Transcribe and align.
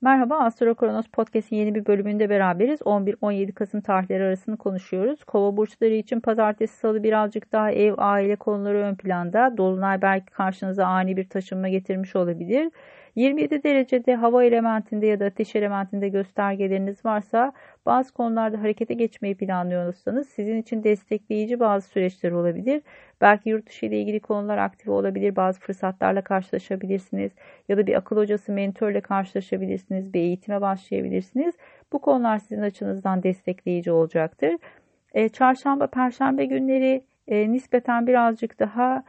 Merhaba 0.00 0.38
Astro 0.38 0.74
Kronos 0.74 1.06
Podcast'in 1.06 1.56
yeni 1.56 1.74
bir 1.74 1.86
bölümünde 1.86 2.30
beraberiz. 2.30 2.80
11-17 2.80 3.52
Kasım 3.52 3.80
tarihleri 3.80 4.24
arasını 4.24 4.56
konuşuyoruz. 4.56 5.24
Kova 5.24 5.56
burçları 5.56 5.94
için 5.94 6.20
pazartesi 6.20 6.76
salı 6.76 7.02
birazcık 7.02 7.52
daha 7.52 7.70
ev 7.70 7.94
aile 7.98 8.36
konuları 8.36 8.78
ön 8.78 8.94
planda. 8.94 9.54
Dolunay 9.56 10.02
belki 10.02 10.26
karşınıza 10.26 10.86
ani 10.86 11.16
bir 11.16 11.28
taşınma 11.28 11.68
getirmiş 11.68 12.16
olabilir. 12.16 12.70
27 13.18 13.62
derecede 13.62 14.14
hava 14.14 14.44
elementinde 14.44 15.06
ya 15.06 15.20
da 15.20 15.24
ateş 15.24 15.56
elementinde 15.56 16.08
göstergeleriniz 16.08 17.04
varsa 17.04 17.52
bazı 17.86 18.12
konularda 18.12 18.62
harekete 18.62 18.94
geçmeyi 18.94 19.34
planlıyorsanız 19.34 20.28
sizin 20.28 20.56
için 20.56 20.84
destekleyici 20.84 21.60
bazı 21.60 21.88
süreçler 21.88 22.32
olabilir. 22.32 22.82
Belki 23.20 23.48
yurt 23.48 23.66
dışı 23.68 23.86
ile 23.86 24.00
ilgili 24.00 24.20
konular 24.20 24.58
aktif 24.58 24.88
olabilir. 24.88 25.36
Bazı 25.36 25.60
fırsatlarla 25.60 26.22
karşılaşabilirsiniz. 26.22 27.32
Ya 27.68 27.76
da 27.76 27.86
bir 27.86 27.94
akıl 27.94 28.16
hocası, 28.16 28.52
mentörle 28.52 29.00
karşılaşabilirsiniz. 29.00 30.14
Bir 30.14 30.20
eğitime 30.20 30.60
başlayabilirsiniz. 30.60 31.54
Bu 31.92 31.98
konular 31.98 32.38
sizin 32.38 32.62
açınızdan 32.62 33.22
destekleyici 33.22 33.92
olacaktır. 33.92 34.56
E, 35.14 35.28
çarşamba, 35.28 35.86
perşembe 35.86 36.44
günleri 36.44 37.02
e, 37.28 37.52
nispeten 37.52 38.06
birazcık 38.06 38.58
daha 38.58 39.02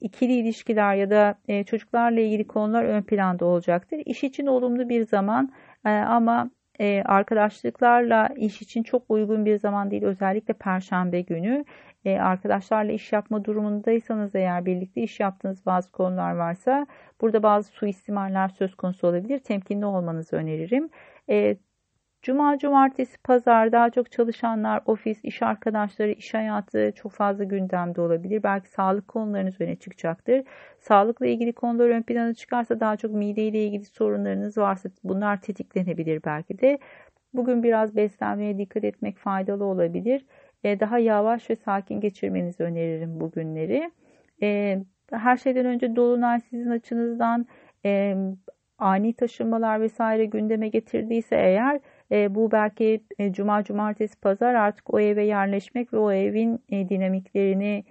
ikili 0.00 0.32
ilişkiler 0.32 0.94
ya 0.94 1.10
da 1.10 1.34
e, 1.48 1.64
çocuklarla 1.64 2.20
ilgili 2.20 2.46
konular 2.46 2.84
ön 2.84 3.02
planda 3.02 3.44
olacaktır. 3.44 4.02
İş 4.06 4.24
için 4.24 4.46
olumlu 4.46 4.88
bir 4.88 5.06
zaman 5.06 5.52
e, 5.86 5.90
ama 5.90 6.50
e, 6.80 7.02
arkadaşlıklarla 7.02 8.28
iş 8.36 8.62
için 8.62 8.82
çok 8.82 9.02
uygun 9.08 9.44
bir 9.44 9.58
zaman 9.58 9.90
değil. 9.90 10.02
Özellikle 10.02 10.54
perşembe 10.54 11.20
günü 11.20 11.64
e, 12.04 12.18
arkadaşlarla 12.18 12.92
iş 12.92 13.12
yapma 13.12 13.44
durumundaysanız 13.44 14.34
eğer 14.34 14.66
birlikte 14.66 15.02
iş 15.02 15.20
yaptığınız 15.20 15.66
bazı 15.66 15.92
konular 15.92 16.32
varsa 16.32 16.86
burada 17.20 17.42
bazı 17.42 17.68
suistimaller 17.72 18.48
söz 18.48 18.74
konusu 18.74 19.06
olabilir. 19.06 19.38
Temkinli 19.38 19.86
olmanızı 19.86 20.36
öneririm. 20.36 20.90
Cuma, 22.22 22.58
cumartesi, 22.58 23.18
pazar 23.18 23.72
daha 23.72 23.90
çok 23.90 24.12
çalışanlar, 24.12 24.82
ofis, 24.86 25.24
iş 25.24 25.42
arkadaşları, 25.42 26.10
iş 26.12 26.34
hayatı 26.34 26.92
çok 26.94 27.12
fazla 27.12 27.44
gündemde 27.44 28.00
olabilir. 28.00 28.42
Belki 28.42 28.68
sağlık 28.68 29.08
konularınız 29.08 29.60
öne 29.60 29.76
çıkacaktır. 29.76 30.42
Sağlıkla 30.78 31.26
ilgili 31.26 31.52
konular 31.52 31.88
ön 31.88 32.02
plana 32.02 32.34
çıkarsa 32.34 32.80
daha 32.80 32.96
çok 32.96 33.10
mide 33.12 33.42
ile 33.42 33.64
ilgili 33.64 33.84
sorunlarınız 33.84 34.58
varsa 34.58 34.88
bunlar 35.04 35.40
tetiklenebilir 35.40 36.24
belki 36.24 36.60
de. 36.60 36.78
Bugün 37.34 37.62
biraz 37.62 37.96
beslenmeye 37.96 38.58
dikkat 38.58 38.84
etmek 38.84 39.18
faydalı 39.18 39.64
olabilir. 39.64 40.26
E, 40.64 40.80
daha 40.80 40.98
yavaş 40.98 41.50
ve 41.50 41.56
sakin 41.56 42.00
geçirmenizi 42.00 42.62
öneririm 42.62 43.20
bugünleri. 43.20 43.90
E, 44.42 44.78
her 45.12 45.36
şeyden 45.36 45.66
önce 45.66 45.96
Dolunay 45.96 46.40
sizin 46.40 46.70
açınızdan 46.70 47.46
e, 47.84 48.16
ani 48.78 49.14
taşınmalar 49.14 49.80
vesaire 49.80 50.24
gündeme 50.24 50.68
getirdiyse 50.68 51.36
eğer 51.36 51.80
e, 52.12 52.34
bu 52.34 52.52
belki 52.52 53.04
e, 53.18 53.32
cuma, 53.32 53.64
cumartesi, 53.64 54.20
pazar 54.20 54.54
artık 54.54 54.94
o 54.94 55.00
eve 55.00 55.24
yerleşmek 55.24 55.92
ve 55.92 55.98
o 55.98 56.12
evin 56.12 56.64
e, 56.68 56.88
dinamiklerini 56.88 57.84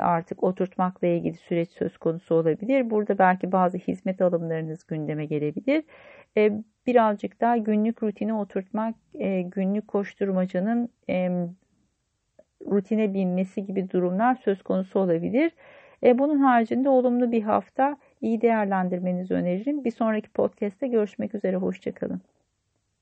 artık 0.00 0.42
oturtmakla 0.42 1.06
ilgili 1.06 1.34
süreç 1.36 1.70
söz 1.70 1.98
konusu 1.98 2.34
olabilir. 2.34 2.90
Burada 2.90 3.18
belki 3.18 3.52
bazı 3.52 3.78
hizmet 3.78 4.20
alımlarınız 4.20 4.86
gündeme 4.86 5.26
gelebilir. 5.26 5.84
Birazcık 6.86 7.40
daha 7.40 7.56
günlük 7.56 8.02
rutine 8.02 8.34
oturtmak, 8.34 8.94
günlük 9.44 9.88
koşturmacanın 9.88 10.90
rutine 12.66 13.14
binmesi 13.14 13.66
gibi 13.66 13.90
durumlar 13.90 14.34
söz 14.34 14.62
konusu 14.62 14.98
olabilir. 15.00 15.52
Bunun 16.02 16.38
haricinde 16.38 16.88
olumlu 16.88 17.32
bir 17.32 17.42
hafta 17.42 17.96
iyi 18.20 18.40
değerlendirmenizi 18.40 19.34
öneririm. 19.34 19.84
Bir 19.84 19.90
sonraki 19.90 20.28
podcast'te 20.28 20.86
görüşmek 20.86 21.34
üzere. 21.34 21.56
Hoşçakalın. 21.56 22.20